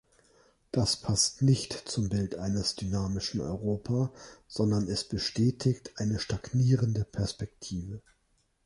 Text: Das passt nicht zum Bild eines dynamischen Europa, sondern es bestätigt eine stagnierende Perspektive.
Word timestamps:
Das 0.71 0.97
passt 0.99 1.43
nicht 1.43 1.73
zum 1.73 2.09
Bild 2.09 2.33
eines 2.33 2.75
dynamischen 2.75 3.39
Europa, 3.39 4.11
sondern 4.47 4.87
es 4.89 5.03
bestätigt 5.07 5.91
eine 5.97 6.17
stagnierende 6.17 7.05
Perspektive. 7.05 8.01